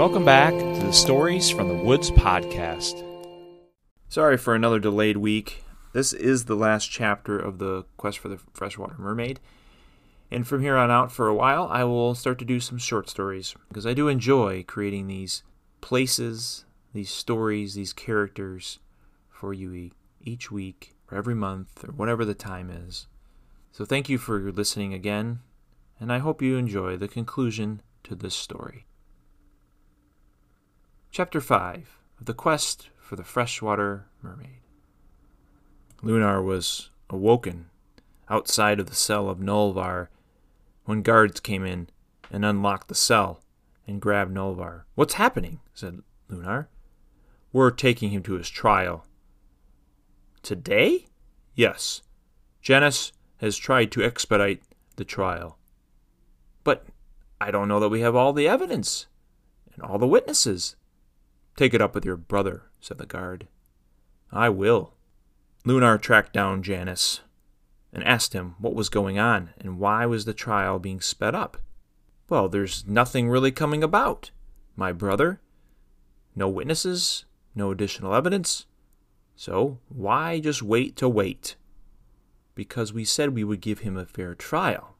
Welcome 0.00 0.24
back 0.24 0.54
to 0.54 0.86
the 0.86 0.94
Stories 0.94 1.50
from 1.50 1.68
the 1.68 1.74
Woods 1.74 2.10
podcast. 2.10 3.04
Sorry 4.08 4.38
for 4.38 4.54
another 4.54 4.78
delayed 4.78 5.18
week. 5.18 5.62
This 5.92 6.14
is 6.14 6.46
the 6.46 6.54
last 6.54 6.90
chapter 6.90 7.38
of 7.38 7.58
the 7.58 7.84
Quest 7.98 8.18
for 8.18 8.28
the 8.28 8.40
Freshwater 8.54 8.94
Mermaid. 8.96 9.40
And 10.30 10.48
from 10.48 10.62
here 10.62 10.78
on 10.78 10.90
out, 10.90 11.12
for 11.12 11.28
a 11.28 11.34
while, 11.34 11.68
I 11.70 11.84
will 11.84 12.14
start 12.14 12.38
to 12.38 12.46
do 12.46 12.60
some 12.60 12.78
short 12.78 13.10
stories 13.10 13.54
because 13.68 13.86
I 13.86 13.92
do 13.92 14.08
enjoy 14.08 14.64
creating 14.66 15.06
these 15.06 15.42
places, 15.82 16.64
these 16.94 17.10
stories, 17.10 17.74
these 17.74 17.92
characters 17.92 18.78
for 19.28 19.52
you 19.52 19.90
each 20.22 20.50
week 20.50 20.94
or 21.10 21.18
every 21.18 21.34
month 21.34 21.84
or 21.84 21.92
whatever 21.92 22.24
the 22.24 22.32
time 22.32 22.70
is. 22.70 23.06
So 23.70 23.84
thank 23.84 24.08
you 24.08 24.16
for 24.16 24.50
listening 24.50 24.94
again, 24.94 25.40
and 26.00 26.10
I 26.10 26.20
hope 26.20 26.40
you 26.40 26.56
enjoy 26.56 26.96
the 26.96 27.06
conclusion 27.06 27.82
to 28.04 28.14
this 28.14 28.34
story. 28.34 28.86
Chapter 31.12 31.40
5 31.40 31.98
of 32.20 32.26
The 32.26 32.34
Quest 32.34 32.88
for 32.96 33.16
the 33.16 33.24
Freshwater 33.24 34.06
Mermaid. 34.22 34.60
Lunar 36.02 36.40
was 36.40 36.90
awoken 37.10 37.68
outside 38.28 38.78
of 38.78 38.86
the 38.86 38.94
cell 38.94 39.28
of 39.28 39.40
Nolvar 39.40 40.06
when 40.84 41.02
guards 41.02 41.40
came 41.40 41.64
in 41.64 41.88
and 42.30 42.44
unlocked 42.44 42.86
the 42.86 42.94
cell 42.94 43.42
and 43.88 44.00
grabbed 44.00 44.32
Nolvar. 44.32 44.82
What's 44.94 45.14
happening? 45.14 45.58
said 45.74 46.00
Lunar. 46.28 46.68
We're 47.52 47.72
taking 47.72 48.10
him 48.10 48.22
to 48.22 48.34
his 48.34 48.48
trial. 48.48 49.04
Today? 50.42 51.06
Yes. 51.56 52.02
Janice 52.62 53.10
has 53.38 53.56
tried 53.56 53.90
to 53.90 54.04
expedite 54.04 54.62
the 54.94 55.04
trial. 55.04 55.58
But 56.62 56.86
I 57.40 57.50
don't 57.50 57.66
know 57.66 57.80
that 57.80 57.88
we 57.88 58.00
have 58.02 58.14
all 58.14 58.32
the 58.32 58.46
evidence 58.46 59.06
and 59.74 59.82
all 59.82 59.98
the 59.98 60.06
witnesses. 60.06 60.76
Take 61.60 61.74
it 61.74 61.82
up 61.82 61.94
with 61.94 62.06
your 62.06 62.16
brother, 62.16 62.62
said 62.80 62.96
the 62.96 63.04
guard. 63.04 63.46
I 64.32 64.48
will. 64.48 64.94
Lunar 65.66 65.98
tracked 65.98 66.32
down 66.32 66.62
Janus 66.62 67.20
and 67.92 68.02
asked 68.02 68.32
him 68.32 68.54
what 68.58 68.74
was 68.74 68.88
going 68.88 69.18
on 69.18 69.50
and 69.60 69.78
why 69.78 70.06
was 70.06 70.24
the 70.24 70.32
trial 70.32 70.78
being 70.78 71.02
sped 71.02 71.34
up. 71.34 71.58
Well, 72.30 72.48
there's 72.48 72.86
nothing 72.86 73.28
really 73.28 73.52
coming 73.52 73.84
about, 73.84 74.30
my 74.74 74.90
brother. 74.90 75.42
No 76.34 76.48
witnesses, 76.48 77.26
no 77.54 77.70
additional 77.70 78.14
evidence. 78.14 78.64
So 79.36 79.80
why 79.90 80.40
just 80.40 80.62
wait 80.62 80.96
to 80.96 81.10
wait? 81.10 81.56
Because 82.54 82.94
we 82.94 83.04
said 83.04 83.34
we 83.34 83.44
would 83.44 83.60
give 83.60 83.80
him 83.80 83.98
a 83.98 84.06
fair 84.06 84.34
trial. 84.34 84.96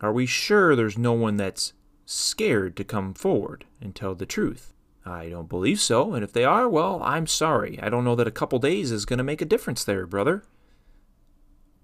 Are 0.00 0.12
we 0.12 0.24
sure 0.24 0.76
there's 0.76 0.96
no 0.96 1.14
one 1.14 1.36
that's 1.36 1.72
scared 2.04 2.76
to 2.76 2.84
come 2.84 3.12
forward 3.12 3.64
and 3.80 3.92
tell 3.92 4.14
the 4.14 4.24
truth? 4.24 4.72
I 5.06 5.28
don't 5.28 5.48
believe 5.48 5.80
so, 5.80 6.14
and 6.14 6.24
if 6.24 6.32
they 6.32 6.44
are, 6.44 6.68
well, 6.68 7.00
I'm 7.00 7.28
sorry. 7.28 7.78
I 7.80 7.88
don't 7.88 8.04
know 8.04 8.16
that 8.16 8.26
a 8.26 8.32
couple 8.32 8.58
days 8.58 8.90
is 8.90 9.04
going 9.04 9.18
to 9.18 9.24
make 9.24 9.40
a 9.40 9.46
difference 9.46 9.84
there, 9.84 10.04
brother. 10.04 10.42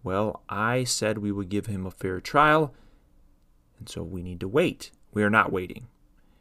Well, 0.02 0.42
I 0.48 0.82
said 0.82 1.18
we 1.18 1.30
would 1.30 1.48
give 1.48 1.66
him 1.66 1.86
a 1.86 1.92
fair 1.92 2.20
trial, 2.20 2.74
and 3.78 3.88
so 3.88 4.02
we 4.02 4.24
need 4.24 4.40
to 4.40 4.48
wait. 4.48 4.90
We 5.14 5.22
are 5.22 5.30
not 5.30 5.52
waiting. 5.52 5.86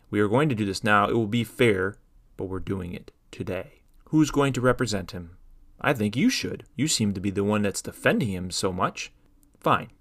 We 0.09 0.19
are 0.21 0.27
going 0.27 0.49
to 0.49 0.55
do 0.55 0.65
this 0.65 0.83
now. 0.83 1.07
It 1.07 1.13
will 1.13 1.27
be 1.27 1.43
fair, 1.43 1.97
but 2.35 2.45
we're 2.45 2.59
doing 2.59 2.93
it 2.93 3.11
today. 3.29 3.83
Who's 4.05 4.31
going 4.31 4.53
to 4.53 4.61
represent 4.61 5.11
him? 5.11 5.37
I 5.79 5.93
think 5.93 6.15
you 6.15 6.31
should. 6.31 6.65
You 6.75 6.87
seem 6.87 7.13
to 7.13 7.21
be 7.21 7.29
the 7.29 7.43
one 7.43 7.61
that's 7.61 7.83
defending 7.83 8.29
him 8.29 8.49
so 8.49 8.73
much. 8.73 9.11
Fine. 9.59 9.91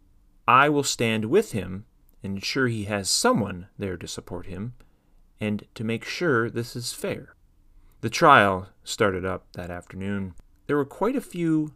I 0.49 0.71
will 0.71 0.83
stand 0.83 1.27
with 1.27 1.53
him 1.53 1.85
and 2.23 2.37
ensure 2.37 2.69
he 2.69 2.85
has 2.85 3.11
someone 3.11 3.67
there 3.79 3.99
to 3.99 4.09
support 4.09 4.47
him 4.47 4.73
and 5.41 5.65
to 5.75 5.85
make 5.85 6.05
sure 6.05 6.51
this 6.51 6.77
is 6.77 6.93
fair. 6.93 7.35
The 8.03 8.11
trial 8.11 8.69
started 8.85 9.25
up 9.25 9.47
that 9.53 9.71
afternoon. 9.71 10.35
There 10.67 10.77
were 10.77 10.85
quite 10.85 11.17
a 11.17 11.21
few 11.21 11.75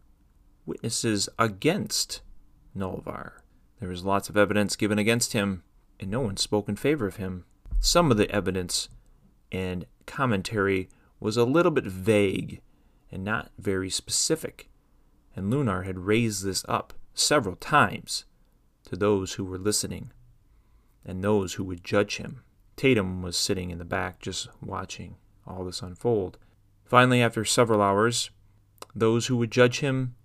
witnesses 0.65 1.29
against 1.37 2.21
Nolvar. 2.75 3.33
There 3.79 3.89
was 3.89 4.03
lots 4.03 4.29
of 4.29 4.37
evidence 4.37 4.75
given 4.75 4.97
against 4.97 5.33
him, 5.33 5.63
and 5.99 6.09
no 6.09 6.21
one 6.21 6.37
spoke 6.37 6.69
in 6.69 6.75
favor 6.75 7.07
of 7.07 7.17
him. 7.17 7.45
Some 7.79 8.11
of 8.11 8.17
the 8.17 8.29
evidence 8.31 8.89
and 9.51 9.85
commentary 10.05 10.89
was 11.19 11.37
a 11.37 11.43
little 11.45 11.71
bit 11.71 11.85
vague 11.85 12.61
and 13.11 13.23
not 13.23 13.51
very 13.57 13.89
specific, 13.89 14.69
and 15.35 15.49
Lunar 15.49 15.83
had 15.83 15.99
raised 15.99 16.43
this 16.43 16.65
up 16.67 16.93
several 17.13 17.55
times 17.55 18.25
to 18.85 18.95
those 18.95 19.33
who 19.33 19.45
were 19.45 19.57
listening 19.57 20.11
and 21.05 21.23
those 21.23 21.53
who 21.53 21.63
would 21.63 21.83
judge 21.83 22.17
him. 22.17 22.41
Tatum 22.75 23.21
was 23.21 23.37
sitting 23.37 23.69
in 23.69 23.77
the 23.77 23.85
back 23.85 24.19
just 24.19 24.47
watching 24.61 25.15
all 25.47 25.63
this 25.63 25.81
unfold. 25.81 26.37
Finally, 26.83 27.21
after 27.21 27.45
several 27.45 27.81
hours, 27.81 28.29
those 28.93 29.27
who 29.27 29.37
would 29.37 29.51
judge 29.51 29.79
him 29.79 30.15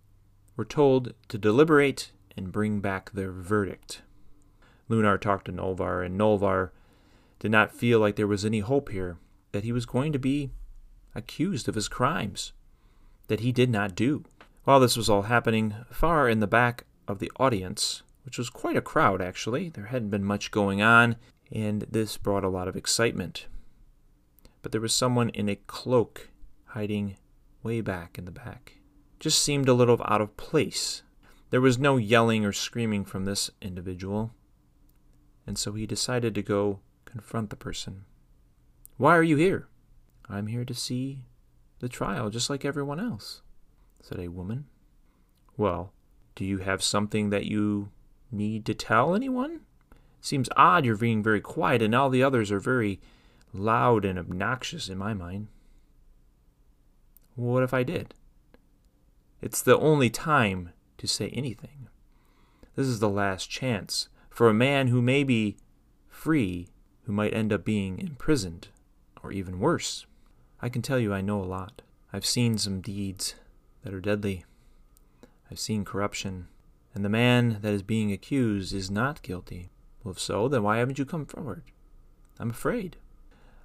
were 0.56 0.64
told 0.64 1.14
to 1.28 1.38
deliberate 1.38 2.12
and 2.36 2.52
bring 2.52 2.80
back 2.80 3.12
their 3.12 3.32
verdict. 3.32 4.02
Lunar 4.88 5.18
talked 5.18 5.46
to 5.46 5.52
Nolvar, 5.52 6.04
and 6.04 6.18
Nolvar 6.18 6.70
did 7.38 7.50
not 7.50 7.74
feel 7.74 8.00
like 8.00 8.16
there 8.16 8.26
was 8.26 8.44
any 8.44 8.60
hope 8.60 8.90
here, 8.90 9.16
that 9.52 9.64
he 9.64 9.72
was 9.72 9.86
going 9.86 10.12
to 10.12 10.18
be 10.18 10.50
accused 11.14 11.68
of 11.68 11.74
his 11.74 11.88
crimes 11.88 12.52
that 13.28 13.40
he 13.40 13.52
did 13.52 13.70
not 13.70 13.94
do. 13.94 14.24
While 14.64 14.80
this 14.80 14.96
was 14.96 15.08
all 15.08 15.22
happening, 15.22 15.74
far 15.90 16.28
in 16.28 16.40
the 16.40 16.46
back 16.46 16.84
of 17.08 17.20
the 17.20 17.30
audience, 17.38 18.02
which 18.24 18.36
was 18.36 18.50
quite 18.50 18.76
a 18.76 18.82
crowd 18.82 19.22
actually, 19.22 19.68
there 19.68 19.86
hadn't 19.86 20.10
been 20.10 20.24
much 20.24 20.50
going 20.50 20.82
on, 20.82 21.16
and 21.52 21.82
this 21.90 22.16
brought 22.16 22.44
a 22.44 22.48
lot 22.48 22.68
of 22.68 22.76
excitement. 22.76 23.46
But 24.62 24.72
there 24.72 24.80
was 24.80 24.94
someone 24.94 25.30
in 25.30 25.48
a 25.48 25.56
cloak 25.56 26.30
hiding 26.66 27.16
way 27.62 27.80
back 27.80 28.18
in 28.18 28.24
the 28.24 28.30
back. 28.30 28.78
Just 29.18 29.42
seemed 29.42 29.68
a 29.68 29.74
little 29.74 30.00
out 30.04 30.20
of 30.20 30.36
place. 30.36 31.02
There 31.50 31.60
was 31.60 31.78
no 31.78 31.96
yelling 31.96 32.44
or 32.44 32.52
screaming 32.52 33.04
from 33.04 33.24
this 33.24 33.50
individual, 33.60 34.32
and 35.46 35.58
so 35.58 35.72
he 35.72 35.86
decided 35.86 36.34
to 36.34 36.42
go 36.42 36.80
confront 37.04 37.50
the 37.50 37.56
person. 37.56 38.04
Why 38.96 39.16
are 39.16 39.22
you 39.22 39.36
here? 39.36 39.66
I'm 40.28 40.46
here 40.46 40.64
to 40.64 40.74
see 40.74 41.24
the 41.80 41.88
trial 41.88 42.30
just 42.30 42.48
like 42.48 42.64
everyone 42.64 43.00
else, 43.00 43.42
said 44.00 44.20
a 44.20 44.28
woman. 44.28 44.66
Well, 45.56 45.92
do 46.36 46.44
you 46.44 46.58
have 46.58 46.82
something 46.82 47.30
that 47.30 47.46
you 47.46 47.90
need 48.30 48.64
to 48.66 48.74
tell 48.74 49.14
anyone? 49.14 49.60
Seems 50.20 50.48
odd 50.56 50.84
you're 50.84 50.96
being 50.96 51.22
very 51.22 51.40
quiet 51.40 51.82
and 51.82 51.94
all 51.94 52.10
the 52.10 52.22
others 52.22 52.50
are 52.52 52.60
very 52.60 53.00
loud 53.52 54.04
and 54.04 54.18
obnoxious 54.18 54.88
in 54.88 54.98
my 54.98 55.14
mind. 55.14 55.48
What 57.34 57.62
if 57.62 57.72
I 57.72 57.82
did? 57.82 58.14
It's 59.40 59.62
the 59.62 59.78
only 59.78 60.10
time 60.10 60.70
to 60.98 61.06
say 61.06 61.28
anything. 61.28 61.88
This 62.76 62.86
is 62.86 63.00
the 63.00 63.08
last 63.08 63.48
chance 63.48 64.08
for 64.28 64.48
a 64.48 64.54
man 64.54 64.88
who 64.88 65.00
may 65.00 65.24
be 65.24 65.56
free, 66.08 66.68
who 67.04 67.12
might 67.12 67.34
end 67.34 67.52
up 67.52 67.64
being 67.64 67.98
imprisoned, 67.98 68.68
or 69.22 69.32
even 69.32 69.58
worse. 69.58 70.06
I 70.60 70.68
can 70.68 70.82
tell 70.82 70.98
you 70.98 71.14
I 71.14 71.22
know 71.22 71.42
a 71.42 71.44
lot. 71.44 71.82
I've 72.12 72.26
seen 72.26 72.58
some 72.58 72.80
deeds 72.80 73.34
that 73.82 73.94
are 73.94 74.00
deadly. 74.00 74.44
I've 75.50 75.58
seen 75.58 75.84
corruption, 75.84 76.48
and 76.94 77.04
the 77.04 77.08
man 77.08 77.58
that 77.62 77.72
is 77.72 77.82
being 77.82 78.12
accused 78.12 78.74
is 78.74 78.90
not 78.90 79.22
guilty. 79.22 79.70
Well, 80.02 80.12
if 80.12 80.18
so, 80.18 80.48
then 80.48 80.62
why 80.62 80.78
haven't 80.78 80.98
you 80.98 81.04
come 81.04 81.26
forward? 81.26 81.62
I'm 82.38 82.50
afraid. 82.50 82.96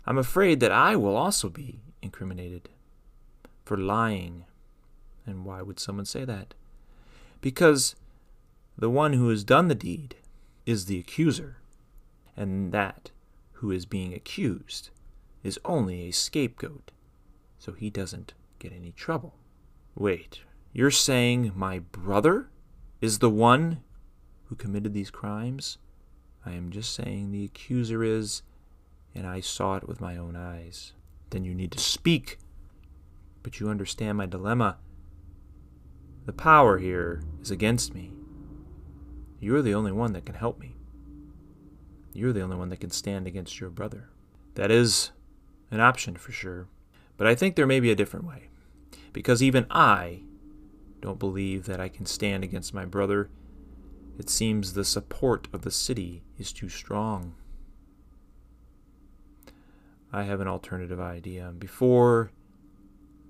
I'm 0.06 0.18
afraid 0.18 0.60
that 0.60 0.72
I 0.72 0.96
will 0.96 1.16
also 1.16 1.50
be 1.50 1.80
incriminated 2.02 2.70
for 3.64 3.78
lying. 3.78 4.46
And 5.26 5.46
why 5.46 5.62
would 5.62 5.80
someone 5.80 6.06
say 6.06 6.26
that? 6.26 6.54
Because 7.42 7.96
the 8.78 8.90
one 8.90 9.14
who 9.14 9.30
has 9.30 9.44
done 9.44 9.68
the 9.68 9.76
deed 9.76 10.16
is 10.66 10.86
the 10.86 11.00
accuser, 11.00 11.58
and 12.36 12.72
that 12.72 13.12
who 13.54 13.72
is 13.72 13.86
being 13.86 14.14
accused 14.14 14.90
is 15.44 15.60
only 15.64 16.08
a 16.08 16.12
scapegoat, 16.12 16.92
so 17.58 17.72
he 17.72 17.90
doesn't 17.90 18.34
get 18.60 18.74
any 18.74 18.92
trouble. 18.92 19.36
Wait, 19.96 20.42
you're 20.74 20.92
saying 20.92 21.52
my 21.56 21.80
brother 21.80 22.50
is 23.00 23.20
the 23.20 23.30
one 23.30 23.82
who 24.48 24.56
committed 24.56 24.94
these 24.94 25.10
crimes? 25.10 25.78
I 26.46 26.52
am 26.52 26.70
just 26.70 26.94
saying 26.94 27.32
the 27.32 27.46
accuser 27.46 28.04
is, 28.04 28.44
and 29.14 29.26
I 29.26 29.40
saw 29.40 29.76
it 29.76 29.88
with 29.88 30.00
my 30.00 30.16
own 30.16 30.36
eyes. 30.36 30.94
Then 31.32 31.44
you 31.44 31.56
need 31.56 31.72
to 31.72 31.80
speak. 31.80 32.38
But 33.42 33.60
you 33.60 33.70
understand 33.70 34.18
my 34.18 34.26
dilemma. 34.26 34.78
The 36.26 36.34
power 36.34 36.78
here 36.78 37.22
is 37.42 37.52
against 37.52 37.94
me. 37.94 38.12
You're 39.40 39.62
the 39.62 39.74
only 39.74 39.92
one 39.92 40.14
that 40.14 40.26
can 40.26 40.36
help 40.36 40.60
me. 40.60 40.76
You're 42.14 42.34
the 42.34 42.42
only 42.42 42.56
one 42.58 42.70
that 42.70 42.80
can 42.80 42.92
stand 42.92 43.28
against 43.28 43.60
your 43.60 43.70
brother. 43.70 44.10
That 44.56 44.72
is 44.72 45.12
an 45.70 45.82
option 45.82 46.16
for 46.16 46.32
sure. 46.32 46.68
But 47.18 47.28
I 47.28 47.36
think 47.36 47.56
there 47.56 47.68
may 47.68 47.80
be 47.80 47.92
a 47.92 47.96
different 47.96 48.26
way. 48.26 48.50
Because 49.14 49.44
even 49.44 49.66
I 49.70 50.22
don't 51.02 51.20
believe 51.20 51.66
that 51.66 51.80
I 51.80 51.90
can 51.90 52.06
stand 52.06 52.44
against 52.44 52.74
my 52.74 52.86
brother 52.86 53.30
it 54.18 54.30
seems 54.30 54.74
the 54.74 54.86
support 54.86 55.48
of 55.54 55.62
the 55.64 55.72
city 55.72 56.24
is 56.38 56.54
too 56.54 56.70
strong. 56.70 57.36
I 60.12 60.24
have 60.24 60.40
an 60.40 60.48
alternative 60.48 61.00
idea. 61.00 61.52
Before 61.58 62.32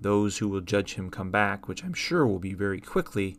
those 0.00 0.38
who 0.38 0.48
will 0.48 0.60
judge 0.60 0.94
him 0.94 1.10
come 1.10 1.30
back, 1.30 1.66
which 1.66 1.82
I'm 1.82 1.94
sure 1.94 2.26
will 2.26 2.38
be 2.38 2.54
very 2.54 2.80
quickly, 2.80 3.36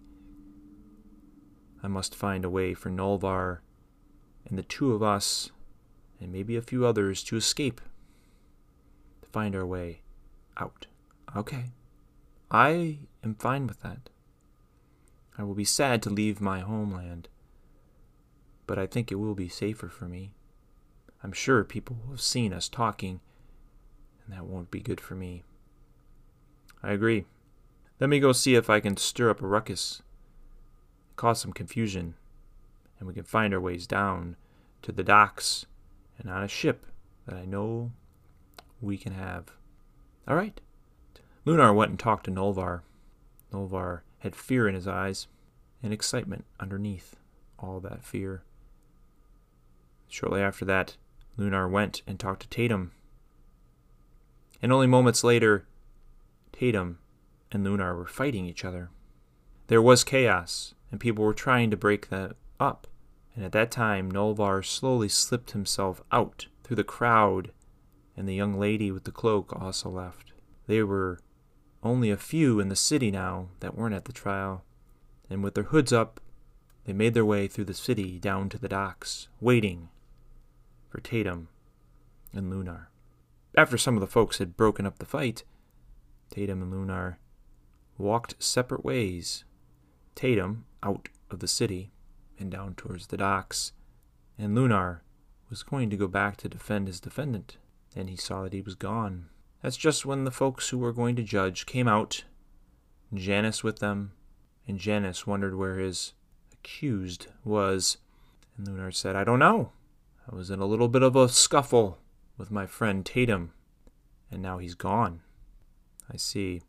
I 1.82 1.88
must 1.88 2.16
find 2.16 2.44
a 2.44 2.50
way 2.50 2.74
for 2.74 2.90
Nolvar 2.90 3.60
and 4.46 4.58
the 4.58 4.64
two 4.64 4.94
of 4.94 5.04
us, 5.04 5.52
and 6.20 6.32
maybe 6.32 6.56
a 6.56 6.62
few 6.62 6.86
others, 6.86 7.24
to 7.24 7.38
escape, 7.38 7.80
to 9.22 9.30
find 9.30 9.56
our 9.56 9.66
way 9.66 10.02
out. 10.58 10.88
Okay. 11.36 11.66
I 12.50 13.00
am 13.24 13.36
fine 13.36 13.68
with 13.68 13.82
that. 13.82 14.10
I 15.38 15.44
will 15.44 15.54
be 15.54 15.66
sad 15.66 16.02
to 16.04 16.10
leave 16.10 16.42
my 16.42 16.60
homeland, 16.60 17.30
but 18.68 18.78
I 18.78 18.86
think 18.86 19.12
it 19.12 19.16
will 19.16 19.34
be 19.34 19.50
safer 19.50 19.88
for 19.88 20.06
me. 20.06 20.34
I'm 21.24 21.32
sure 21.32 21.64
people 21.64 21.98
will 22.04 22.12
have 22.12 22.22
seen 22.22 22.54
us 22.54 22.70
talking, 22.70 23.22
and 24.24 24.36
that 24.36 24.46
won't 24.46 24.70
be 24.70 24.82
good 24.82 25.02
for 25.02 25.16
me. 25.16 25.44
I 26.84 26.92
agree. 26.92 27.26
Let 28.00 28.10
me 28.10 28.20
go 28.20 28.32
see 28.32 28.54
if 28.54 28.70
I 28.70 28.80
can 28.80 28.98
stir 28.98 29.32
up 29.32 29.42
a 29.42 29.48
ruckus, 29.48 30.04
cause 31.16 31.42
some 31.42 31.54
confusion, 31.54 32.14
and 33.00 33.08
we 33.08 33.16
can 33.16 33.24
find 33.24 33.54
our 33.54 33.60
ways 33.60 33.88
down 33.88 34.36
to 34.84 34.92
the 34.92 35.04
docks 35.04 35.66
and 36.20 36.30
on 36.30 36.44
a 36.44 36.48
ship 36.48 36.86
that 37.26 37.36
I 37.36 37.46
know 37.46 37.92
we 38.82 38.98
can 38.98 39.14
have. 39.14 39.52
All 40.28 40.36
right. 40.36 40.60
Lunar 41.46 41.74
went 41.74 41.92
and 41.92 42.00
talked 42.00 42.26
to 42.26 42.32
Nolvar. 42.32 42.82
Nolvar 43.52 44.02
had 44.20 44.36
fear 44.36 44.68
in 44.68 44.76
his 44.76 44.88
eyes 44.88 45.28
and 45.82 45.94
excitement 45.94 46.46
underneath 46.60 47.16
all 47.58 47.80
that 47.80 48.04
fear. 48.04 48.44
Shortly 50.10 50.42
after 50.42 50.66
that, 50.66 50.98
Lunar 51.38 51.68
went 51.68 52.02
and 52.08 52.20
talked 52.20 52.44
to 52.44 52.50
Tatum. 52.50 52.92
And 54.62 54.72
only 54.72 54.88
moments 54.88 55.24
later, 55.24 55.68
Tatum 56.52 57.00
and 57.52 57.64
Lunar 57.64 57.96
were 57.96 58.08
fighting 58.08 58.46
each 58.46 58.66
other. 58.66 58.90
There 59.68 59.82
was 59.82 60.04
chaos, 60.04 60.74
and 60.92 61.00
people 61.00 61.24
were 61.24 61.34
trying 61.34 61.70
to 61.72 61.78
break 61.78 62.10
that 62.10 62.36
up. 62.60 62.88
And 63.36 63.46
at 63.46 63.52
that 63.52 63.70
time, 63.70 64.12
Nolvar 64.12 64.66
slowly 64.66 65.10
slipped 65.10 65.52
himself 65.52 66.02
out 66.12 66.48
through 66.64 66.78
the 66.78 66.84
crowd, 66.84 67.52
and 68.16 68.28
the 68.28 68.36
young 68.36 68.60
lady 68.60 68.92
with 68.92 69.04
the 69.04 69.12
cloak 69.12 69.54
also 69.62 69.90
left. 69.90 70.34
They 70.66 70.82
were 70.82 71.20
only 71.84 72.10
a 72.10 72.18
few 72.18 72.60
in 72.60 72.70
the 72.70 72.76
city 72.76 73.12
now 73.12 73.50
that 73.60 73.76
weren't 73.76 73.94
at 73.94 74.06
the 74.06 74.14
trial, 74.14 74.64
and 75.30 75.44
with 75.44 75.54
their 75.54 75.66
hoods 75.66 75.94
up, 75.94 76.20
they 76.86 76.94
made 76.94 77.14
their 77.14 77.26
way 77.26 77.48
through 77.48 77.66
the 77.66 77.74
city 77.74 78.18
down 78.18 78.50
to 78.50 78.58
the 78.58 78.70
docks, 78.70 79.28
waiting 79.40 79.90
for 80.90 81.00
Tatum 81.00 81.50
and 82.34 82.50
Lunar. 82.50 82.90
After 83.56 83.78
some 83.78 83.96
of 83.96 84.02
the 84.02 84.08
folks 84.08 84.38
had 84.38 84.58
broken 84.58 84.86
up 84.86 85.00
the 85.00 85.06
fight, 85.06 85.44
Tatum 86.30 86.62
and 86.62 86.72
Lunar 86.72 87.20
walked 87.98 88.42
separate 88.44 88.86
ways. 88.86 89.44
Tatum 90.16 90.66
out 90.84 91.10
of 91.30 91.40
the 91.40 91.48
city 91.48 91.92
and 92.40 92.52
down 92.52 92.76
towards 92.76 93.08
the 93.08 93.18
docks, 93.18 93.72
and 94.38 94.56
Lunar 94.56 95.04
was 95.50 95.64
going 95.64 95.90
to 95.90 95.98
go 95.98 96.08
back 96.08 96.38
to 96.38 96.50
defend 96.50 96.88
his 96.88 97.00
defendant. 97.00 97.58
Then 97.96 98.08
he 98.08 98.16
saw 98.16 98.44
that 98.44 98.54
he 98.54 98.62
was 98.62 98.76
gone. 98.76 99.30
That's 99.62 99.78
just 99.78 100.06
when 100.06 100.24
the 100.24 100.32
folks 100.32 100.70
who 100.70 100.78
were 100.78 100.94
going 100.94 101.16
to 101.16 101.24
judge 101.24 101.66
came 101.66 101.88
out, 101.88 102.24
Janice 103.14 103.64
with 103.64 103.80
them, 103.80 104.12
and 104.68 104.78
Janice 104.78 105.26
wondered 105.26 105.56
where 105.56 105.78
his 105.78 106.14
accused 106.54 107.28
was. 107.44 107.98
And 108.58 108.68
Lunar 108.68 108.92
said, 108.92 109.16
I 109.16 109.24
don't 109.24 109.40
know. 109.40 109.72
I 110.30 110.36
was 110.36 110.50
in 110.50 110.60
a 110.60 110.66
little 110.66 110.90
bit 110.90 111.04
of 111.04 111.16
a 111.16 111.30
scuffle 111.30 112.00
with 112.38 112.52
my 112.52 112.66
friend 112.66 113.06
Tatum, 113.06 113.54
and 114.30 114.42
now 114.42 114.58
he's 114.58 114.76
gone. 114.76 115.22
I 116.12 116.18
see. 116.18 116.62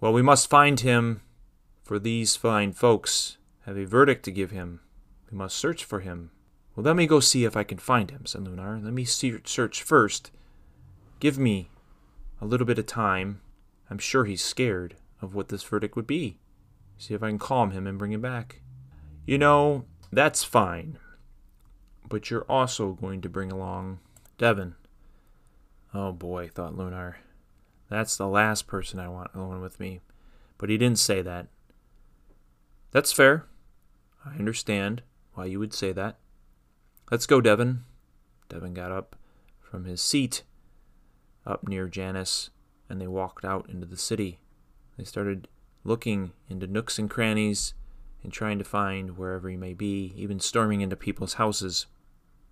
Well, 0.00 0.12
we 0.12 0.22
must 0.22 0.50
find 0.50 0.78
him, 0.80 1.22
for 1.82 1.98
these 1.98 2.36
fine 2.36 2.72
folks 2.72 3.38
have 3.64 3.78
a 3.78 3.86
verdict 3.86 4.24
to 4.26 4.30
give 4.30 4.50
him. 4.50 4.80
We 5.30 5.36
must 5.36 5.56
search 5.56 5.84
for 5.84 6.00
him. 6.00 6.30
Well, 6.76 6.84
let 6.84 6.96
me 6.96 7.06
go 7.06 7.20
see 7.20 7.44
if 7.44 7.56
I 7.56 7.64
can 7.64 7.78
find 7.78 8.10
him, 8.10 8.26
said 8.26 8.44
Lunar. 8.44 8.78
Let 8.82 8.92
me 8.92 9.04
search 9.04 9.82
first. 9.82 10.30
Give 11.20 11.38
me 11.38 11.70
a 12.40 12.46
little 12.46 12.66
bit 12.66 12.78
of 12.78 12.86
time. 12.86 13.40
I'm 13.90 13.98
sure 13.98 14.26
he's 14.26 14.44
scared 14.44 14.96
of 15.20 15.34
what 15.34 15.48
this 15.48 15.62
verdict 15.62 15.96
would 15.96 16.06
be. 16.06 16.38
See 16.98 17.14
if 17.14 17.22
I 17.22 17.28
can 17.28 17.38
calm 17.38 17.70
him 17.70 17.86
and 17.86 17.98
bring 17.98 18.12
him 18.12 18.20
back. 18.20 18.60
You 19.26 19.38
know, 19.38 19.86
that's 20.12 20.44
fine. 20.44 20.98
But 22.08 22.30
you're 22.30 22.46
also 22.48 22.92
going 22.92 23.20
to 23.20 23.28
bring 23.28 23.52
along 23.52 23.98
Devon. 24.38 24.76
Oh 25.92 26.12
boy, 26.12 26.48
thought 26.48 26.76
Lunar. 26.76 27.18
That's 27.90 28.16
the 28.16 28.28
last 28.28 28.66
person 28.66 28.98
I 28.98 29.08
want 29.08 29.34
alone 29.34 29.60
with 29.60 29.78
me. 29.80 30.00
But 30.56 30.70
he 30.70 30.78
didn't 30.78 30.98
say 30.98 31.22
that. 31.22 31.48
That's 32.90 33.12
fair. 33.12 33.46
I 34.24 34.36
understand 34.36 35.02
why 35.34 35.46
you 35.46 35.58
would 35.58 35.74
say 35.74 35.92
that. 35.92 36.16
Let's 37.10 37.26
go, 37.26 37.40
Devon. 37.40 37.84
Devon 38.48 38.74
got 38.74 38.90
up 38.92 39.16
from 39.60 39.84
his 39.84 40.00
seat 40.00 40.42
up 41.46 41.66
near 41.66 41.88
Janice, 41.88 42.50
and 42.88 43.00
they 43.00 43.06
walked 43.06 43.44
out 43.44 43.68
into 43.68 43.86
the 43.86 43.96
city. 43.96 44.40
They 44.96 45.04
started 45.04 45.48
looking 45.84 46.32
into 46.48 46.66
nooks 46.66 46.98
and 46.98 47.08
crannies 47.08 47.74
and 48.22 48.32
trying 48.32 48.58
to 48.58 48.64
find 48.64 49.16
wherever 49.16 49.48
he 49.48 49.56
may 49.56 49.74
be, 49.74 50.12
even 50.16 50.40
storming 50.40 50.80
into 50.80 50.96
people's 50.96 51.34
houses. 51.34 51.86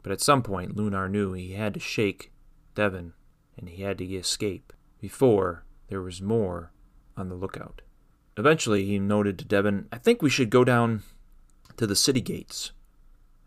But 0.07 0.13
at 0.13 0.21
some 0.21 0.45
point, 0.45 0.77
Lunar 0.77 1.09
knew 1.09 1.33
he 1.33 1.55
had 1.55 1.75
to 1.75 1.81
shake 1.81 2.31
Devon, 2.77 3.15
and 3.59 3.69
he 3.69 3.83
had 3.83 3.99
to 3.99 4.05
escape 4.05 4.73
before 5.01 5.65
there 5.89 6.01
was 6.01 6.23
more 6.23 6.71
on 7.17 7.29
the 7.29 7.35
lookout. 7.35 7.83
Eventually, 8.37 8.85
he 8.85 9.01
noted 9.01 9.37
to 9.37 9.45
Devon, 9.45 9.89
I 9.91 9.99
think 9.99 10.23
we 10.23 10.31
should 10.31 10.49
go 10.49 10.63
down 10.63 11.03
to 11.77 11.89
the 11.89 11.97
city 11.97 12.21
gates 12.21 12.71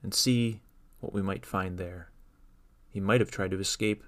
and 0.03 0.13
see 0.13 0.59
what 1.00 1.13
we 1.13 1.21
might 1.21 1.45
find 1.45 1.77
there. 1.77 2.11
He 2.89 3.00
might 3.00 3.21
have 3.21 3.31
tried 3.31 3.51
to 3.51 3.59
escape 3.61 4.03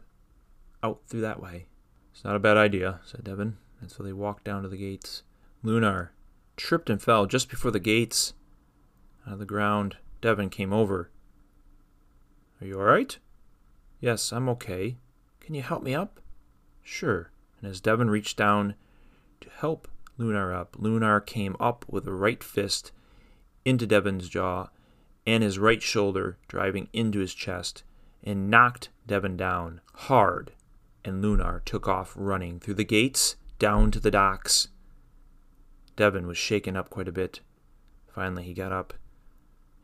out 0.84 1.00
through 1.08 1.22
that 1.22 1.42
way. 1.42 1.68
It's 2.12 2.26
not 2.26 2.36
a 2.36 2.40
bad 2.40 2.58
idea, 2.58 3.00
said 3.06 3.24
Devon, 3.24 3.60
and 3.80 3.90
so 3.90 4.04
they 4.04 4.12
walked 4.12 4.44
down 4.44 4.64
to 4.64 4.68
the 4.68 4.76
gates. 4.76 5.24
Lunar 5.64 6.12
tripped 6.58 6.90
and 6.90 7.02
fell 7.02 7.28
just 7.28 7.50
before 7.50 7.72
the 7.72 7.80
gates. 7.80 8.34
Out 9.26 9.32
of 9.32 9.40
the 9.40 9.46
ground, 9.46 9.96
Devon 10.20 10.50
came 10.50 10.74
over. 10.74 11.12
Are 12.62 12.68
you 12.68 12.80
all 12.80 12.86
right? 12.86 13.18
Yes, 14.00 14.32
I'm 14.32 14.48
okay. 14.50 14.98
Can 15.40 15.56
you 15.56 15.64
help 15.64 15.82
me 15.82 15.96
up? 15.96 16.20
Sure. 16.84 17.32
And 17.60 17.70
as 17.70 17.82
Devon 17.82 18.10
reached 18.10 18.38
down 18.38 18.76
to 19.42 19.50
help 19.50 19.88
Lunar 20.18 20.54
up, 20.54 20.76
Lunar 20.78 21.20
came 21.20 21.56
up 21.60 21.86
with 21.88 22.08
a 22.08 22.14
right 22.14 22.44
fist 22.44 22.92
into 23.66 23.88
Devon's 23.88 24.30
jaw 24.30 24.68
and 25.26 25.44
his 25.44 25.58
right 25.58 25.82
shoulder 25.82 26.38
driving 26.48 26.88
into 26.94 27.20
his 27.20 27.34
chest 27.34 27.84
and 28.24 28.50
knocked 28.50 28.90
Devon 29.08 29.38
down 29.38 29.82
hard. 29.94 30.52
And 31.04 31.22
Lunar 31.22 31.64
took 31.66 31.88
off 31.88 32.14
running 32.16 32.60
through 32.60 32.76
the 32.76 32.84
gates 32.84 33.38
down 33.58 33.90
to 33.92 34.00
the 34.00 34.12
docks. 34.12 34.68
Devon 35.96 36.28
was 36.28 36.38
shaken 36.38 36.78
up 36.78 36.92
quite 36.92 37.08
a 37.08 37.12
bit. 37.12 37.40
Finally, 38.14 38.44
he 38.44 38.54
got 38.54 38.72
up. 38.72 38.94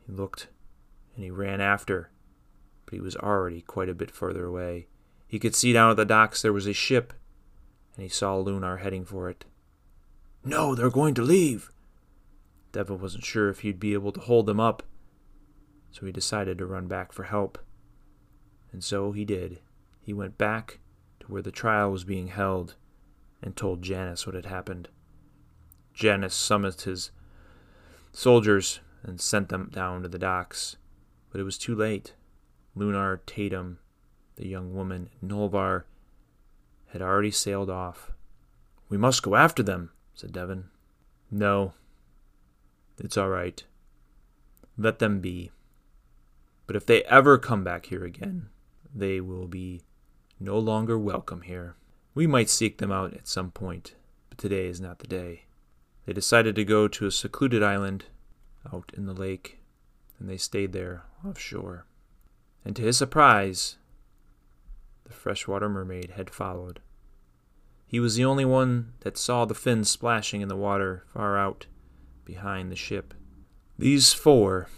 He 0.06 0.12
looked 0.12 0.48
and 1.16 1.24
he 1.24 1.30
ran 1.30 1.60
after, 1.60 2.10
but 2.88 2.94
he 2.94 3.00
was 3.02 3.16
already 3.16 3.60
quite 3.60 3.90
a 3.90 3.94
bit 3.94 4.10
further 4.10 4.46
away. 4.46 4.86
He 5.26 5.38
could 5.38 5.54
see 5.54 5.74
down 5.74 5.90
at 5.90 5.98
the 5.98 6.06
docks 6.06 6.40
there 6.40 6.54
was 6.54 6.66
a 6.66 6.72
ship, 6.72 7.12
and 7.94 8.02
he 8.02 8.08
saw 8.08 8.38
Lunar 8.38 8.78
heading 8.78 9.04
for 9.04 9.28
it. 9.28 9.44
No, 10.42 10.74
they're 10.74 10.88
going 10.88 11.12
to 11.16 11.22
leave. 11.22 11.70
Devon 12.72 12.98
wasn't 12.98 13.26
sure 13.26 13.50
if 13.50 13.60
he'd 13.60 13.78
be 13.78 13.92
able 13.92 14.10
to 14.12 14.20
hold 14.20 14.46
them 14.46 14.58
up, 14.58 14.82
so 15.90 16.06
he 16.06 16.12
decided 16.12 16.56
to 16.56 16.64
run 16.64 16.86
back 16.86 17.12
for 17.12 17.24
help. 17.24 17.58
And 18.72 18.82
so 18.82 19.12
he 19.12 19.26
did. 19.26 19.60
He 20.00 20.14
went 20.14 20.38
back 20.38 20.78
to 21.20 21.26
where 21.26 21.42
the 21.42 21.50
trial 21.50 21.92
was 21.92 22.04
being 22.04 22.28
held 22.28 22.76
and 23.42 23.54
told 23.54 23.82
Janice 23.82 24.24
what 24.24 24.34
had 24.34 24.46
happened. 24.46 24.88
Janice 25.92 26.34
summoned 26.34 26.80
his 26.80 27.10
soldiers 28.12 28.80
and 29.02 29.20
sent 29.20 29.50
them 29.50 29.68
down 29.74 30.04
to 30.04 30.08
the 30.08 30.18
docks, 30.18 30.78
but 31.30 31.38
it 31.38 31.44
was 31.44 31.58
too 31.58 31.74
late. 31.74 32.14
Lunar 32.78 33.20
Tatum 33.26 33.78
the 34.38 34.48
young 34.48 34.72
woman, 34.72 35.10
Nolvar, 35.22 35.84
had 36.92 37.02
already 37.02 37.30
sailed 37.30 37.68
off. 37.68 38.12
We 38.88 38.96
must 38.96 39.22
go 39.22 39.34
after 39.34 39.62
them, 39.62 39.90
said 40.14 40.32
Devon. 40.32 40.70
No, 41.30 41.72
it's 42.98 43.16
all 43.16 43.28
right. 43.28 43.62
Let 44.78 45.00
them 45.00 45.20
be. 45.20 45.50
But 46.66 46.76
if 46.76 46.86
they 46.86 47.02
ever 47.04 47.36
come 47.36 47.64
back 47.64 47.86
here 47.86 48.04
again, 48.04 48.48
they 48.94 49.20
will 49.20 49.48
be 49.48 49.82
no 50.38 50.58
longer 50.58 50.96
welcome 50.96 51.42
here. 51.42 51.74
We 52.14 52.26
might 52.26 52.48
seek 52.48 52.78
them 52.78 52.92
out 52.92 53.12
at 53.12 53.26
some 53.26 53.50
point, 53.50 53.94
but 54.28 54.38
today 54.38 54.66
is 54.66 54.80
not 54.80 55.00
the 55.00 55.08
day. 55.08 55.44
They 56.06 56.12
decided 56.12 56.54
to 56.54 56.64
go 56.64 56.86
to 56.88 57.06
a 57.06 57.10
secluded 57.10 57.62
island 57.62 58.04
out 58.72 58.92
in 58.96 59.06
the 59.06 59.12
lake, 59.12 59.58
and 60.18 60.28
they 60.28 60.36
stayed 60.36 60.72
there 60.72 61.02
offshore. 61.26 61.86
And 62.68 62.76
to 62.76 62.82
his 62.82 62.98
surprise, 62.98 63.78
the 65.04 65.14
freshwater 65.14 65.70
mermaid 65.70 66.10
had 66.16 66.28
followed. 66.28 66.80
He 67.86 67.98
was 67.98 68.16
the 68.16 68.26
only 68.26 68.44
one 68.44 68.92
that 69.00 69.16
saw 69.16 69.46
the 69.46 69.54
fins 69.54 69.88
splashing 69.88 70.42
in 70.42 70.48
the 70.48 70.54
water 70.54 71.06
far 71.14 71.38
out 71.38 71.64
behind 72.26 72.70
the 72.70 72.76
ship. 72.76 73.14
These 73.78 74.12
four 74.12 74.68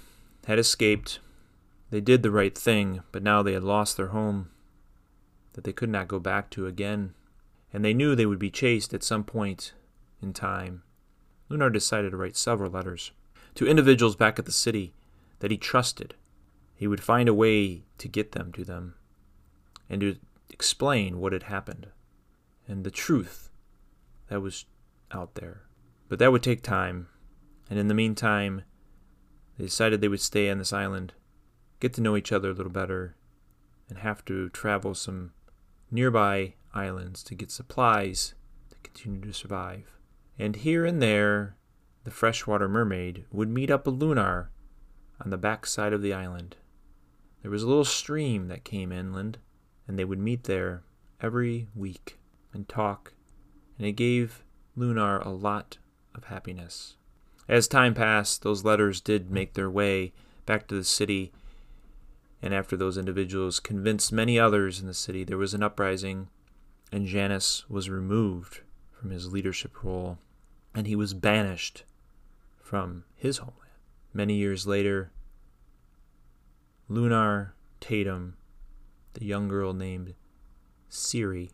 had 0.46 0.56
escaped. 0.56 1.18
They 1.90 2.00
did 2.00 2.22
the 2.22 2.30
right 2.30 2.56
thing, 2.56 3.00
but 3.10 3.24
now 3.24 3.42
they 3.42 3.54
had 3.54 3.64
lost 3.64 3.96
their 3.96 4.10
home 4.10 4.50
that 5.54 5.64
they 5.64 5.72
could 5.72 5.90
not 5.90 6.06
go 6.06 6.20
back 6.20 6.48
to 6.50 6.68
again, 6.68 7.12
and 7.72 7.84
they 7.84 7.92
knew 7.92 8.14
they 8.14 8.24
would 8.24 8.38
be 8.38 8.52
chased 8.52 8.94
at 8.94 9.02
some 9.02 9.24
point 9.24 9.72
in 10.22 10.32
time. 10.32 10.84
Lunar 11.48 11.70
decided 11.70 12.12
to 12.12 12.16
write 12.16 12.36
several 12.36 12.70
letters 12.70 13.10
to 13.56 13.66
individuals 13.66 14.14
back 14.14 14.38
at 14.38 14.44
the 14.44 14.52
city 14.52 14.94
that 15.40 15.50
he 15.50 15.56
trusted. 15.56 16.14
He 16.80 16.86
would 16.86 17.02
find 17.02 17.28
a 17.28 17.34
way 17.34 17.82
to 17.98 18.08
get 18.08 18.32
them 18.32 18.52
to 18.52 18.64
them 18.64 18.94
and 19.90 20.00
to 20.00 20.16
explain 20.48 21.20
what 21.20 21.34
had 21.34 21.42
happened 21.42 21.88
and 22.66 22.84
the 22.84 22.90
truth 22.90 23.50
that 24.28 24.40
was 24.40 24.64
out 25.12 25.34
there. 25.34 25.64
But 26.08 26.18
that 26.20 26.32
would 26.32 26.42
take 26.42 26.62
time, 26.62 27.08
and 27.68 27.78
in 27.78 27.88
the 27.88 27.94
meantime, 27.94 28.62
they 29.58 29.64
decided 29.64 30.00
they 30.00 30.08
would 30.08 30.22
stay 30.22 30.48
on 30.48 30.56
this 30.56 30.72
island, 30.72 31.12
get 31.80 31.92
to 31.92 32.00
know 32.00 32.16
each 32.16 32.32
other 32.32 32.48
a 32.48 32.54
little 32.54 32.72
better, 32.72 33.14
and 33.90 33.98
have 33.98 34.24
to 34.24 34.48
travel 34.48 34.94
some 34.94 35.32
nearby 35.90 36.54
islands 36.72 37.22
to 37.24 37.34
get 37.34 37.50
supplies 37.50 38.32
to 38.70 38.76
continue 38.82 39.20
to 39.20 39.34
survive. 39.34 39.98
And 40.38 40.56
here 40.56 40.86
and 40.86 41.02
there, 41.02 41.56
the 42.04 42.10
freshwater 42.10 42.70
mermaid 42.70 43.26
would 43.30 43.50
meet 43.50 43.70
up 43.70 43.86
a 43.86 43.90
lunar 43.90 44.50
on 45.20 45.28
the 45.28 45.36
back 45.36 45.66
side 45.66 45.92
of 45.92 46.00
the 46.00 46.14
island. 46.14 46.56
There 47.42 47.50
was 47.50 47.62
a 47.62 47.68
little 47.68 47.84
stream 47.84 48.48
that 48.48 48.64
came 48.64 48.92
inland, 48.92 49.38
and 49.88 49.98
they 49.98 50.04
would 50.04 50.18
meet 50.18 50.44
there 50.44 50.82
every 51.20 51.68
week 51.74 52.18
and 52.52 52.68
talk, 52.68 53.14
and 53.78 53.86
it 53.86 53.92
gave 53.92 54.44
Lunar 54.76 55.20
a 55.20 55.30
lot 55.30 55.78
of 56.14 56.24
happiness. 56.24 56.96
As 57.48 57.66
time 57.66 57.94
passed, 57.94 58.42
those 58.42 58.64
letters 58.64 59.00
did 59.00 59.30
make 59.30 59.54
their 59.54 59.70
way 59.70 60.12
back 60.46 60.66
to 60.68 60.74
the 60.74 60.84
city, 60.84 61.32
and 62.42 62.54
after 62.54 62.76
those 62.76 62.98
individuals 62.98 63.58
convinced 63.58 64.12
many 64.12 64.38
others 64.38 64.80
in 64.80 64.86
the 64.86 64.94
city, 64.94 65.24
there 65.24 65.38
was 65.38 65.54
an 65.54 65.62
uprising, 65.62 66.28
and 66.92 67.06
Janus 67.06 67.68
was 67.68 67.90
removed 67.90 68.60
from 68.92 69.10
his 69.10 69.32
leadership 69.32 69.82
role, 69.82 70.18
and 70.74 70.86
he 70.86 70.96
was 70.96 71.14
banished 71.14 71.84
from 72.62 73.04
his 73.16 73.38
homeland. 73.38 73.56
Many 74.12 74.34
years 74.34 74.66
later, 74.66 75.10
Lunar 76.90 77.54
Tatum, 77.78 78.36
the 79.14 79.24
young 79.24 79.46
girl 79.46 79.72
named 79.72 80.14
Siri, 80.88 81.52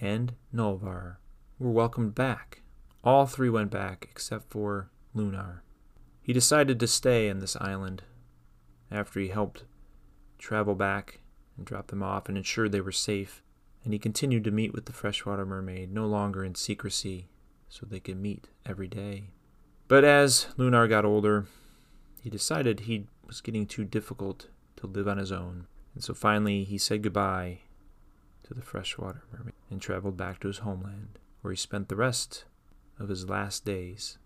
and 0.00 0.34
Nolvar 0.54 1.16
were 1.58 1.72
welcomed 1.72 2.14
back. 2.14 2.62
All 3.02 3.26
three 3.26 3.50
went 3.50 3.72
back 3.72 4.06
except 4.08 4.52
for 4.52 4.88
Lunar. 5.14 5.64
He 6.22 6.32
decided 6.32 6.78
to 6.78 6.86
stay 6.86 7.28
on 7.28 7.40
this 7.40 7.56
island 7.60 8.04
after 8.88 9.18
he 9.18 9.30
helped 9.30 9.64
travel 10.38 10.76
back 10.76 11.22
and 11.56 11.66
drop 11.66 11.88
them 11.88 12.04
off 12.04 12.28
and 12.28 12.38
ensure 12.38 12.68
they 12.68 12.80
were 12.80 12.92
safe. 12.92 13.42
And 13.82 13.92
he 13.92 13.98
continued 13.98 14.44
to 14.44 14.52
meet 14.52 14.72
with 14.72 14.86
the 14.86 14.92
freshwater 14.92 15.44
mermaid, 15.44 15.92
no 15.92 16.06
longer 16.06 16.44
in 16.44 16.54
secrecy, 16.54 17.26
so 17.68 17.84
they 17.84 17.98
could 17.98 18.20
meet 18.20 18.46
every 18.64 18.86
day. 18.86 19.30
But 19.88 20.04
as 20.04 20.46
Lunar 20.56 20.86
got 20.86 21.04
older, 21.04 21.46
he 22.22 22.30
decided 22.30 22.80
he 22.80 23.08
was 23.26 23.40
getting 23.40 23.66
too 23.66 23.84
difficult 23.84 24.46
to 24.78 24.86
live 24.86 25.08
on 25.08 25.18
his 25.18 25.32
own. 25.32 25.66
And 25.94 26.02
so 26.02 26.14
finally 26.14 26.64
he 26.64 26.78
said 26.78 27.02
goodbye 27.02 27.60
to 28.44 28.54
the 28.54 28.62
freshwater 28.62 29.22
mermaid 29.32 29.54
and 29.70 29.80
traveled 29.80 30.16
back 30.16 30.40
to 30.40 30.48
his 30.48 30.58
homeland, 30.58 31.18
where 31.42 31.52
he 31.52 31.56
spent 31.56 31.88
the 31.88 31.96
rest 31.96 32.44
of 32.98 33.08
his 33.08 33.28
last 33.28 33.64
days. 33.64 34.18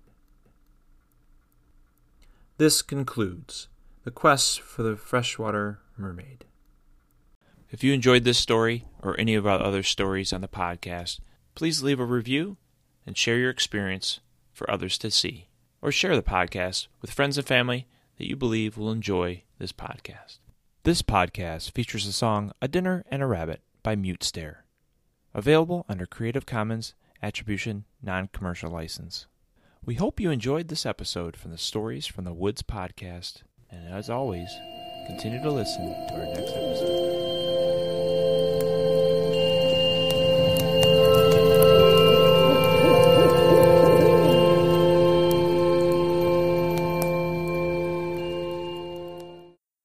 This 2.59 2.83
concludes 2.83 3.69
the 4.05 4.11
quest 4.11 4.61
for 4.61 4.83
the 4.83 4.97
freshwater 4.97 5.81
mermaid. 5.97 6.45
If 7.71 7.83
you 7.83 7.93
enjoyed 7.93 8.25
this 8.25 8.39
story 8.39 8.85
or 9.03 9.19
any 9.19 9.35
of 9.35 9.47
our 9.47 9.61
other 9.61 9.83
stories 9.83 10.33
on 10.33 10.43
the 10.43 10.49
podcast, 10.49 11.21
please 11.55 11.83
leave 11.83 11.99
a 11.99 12.05
review 12.05 12.59
and 13.07 13.17
share 13.17 13.39
your 13.39 13.51
experience 13.51 14.21
for 14.53 14.71
others 14.71 14.99
to 14.99 15.11
see. 15.11 15.49
Or 15.81 15.91
share 15.91 16.15
the 16.15 16.23
podcast 16.23 16.87
with 17.01 17.11
friends 17.11 17.39
and 17.39 17.47
family 17.47 17.89
that 18.19 18.29
you 18.29 18.37
believe 18.37 18.77
will 18.77 18.93
enjoy 18.93 19.43
this 19.59 19.73
podcast. 19.73 20.39
This 20.85 21.01
podcast 21.01 21.71
features 21.71 22.07
the 22.07 22.13
song 22.13 22.51
A 22.61 22.67
Dinner 22.67 23.05
and 23.09 23.23
a 23.23 23.27
Rabbit 23.27 23.61
by 23.85 23.95
Mute 23.95 24.25
Stare. 24.25 24.65
Available 25.33 25.87
under 25.89 26.07
Creative 26.07 26.45
Commons 26.45 26.95
Attribution 27.23 27.85
Non 28.03 28.27
Commercial 28.33 28.69
License. 28.69 29.27
We 29.85 29.95
hope 29.95 30.19
you 30.19 30.33
enjoyed 30.33 30.67
this 30.67 30.85
episode 30.85 31.37
from 31.37 31.53
the 31.53 31.57
Stories 31.57 32.09
from 32.09 32.25
the 32.25 32.35
Woods 32.35 32.65
podcast, 32.65 33.43
and 33.71 33.95
as 33.95 34.11
always, 34.11 34.49
continue 35.07 35.41
to 35.45 35.53
listen 35.53 35.85
to 36.09 36.15
our 36.15 36.27
next 36.35 36.51
episode. 36.51 37.12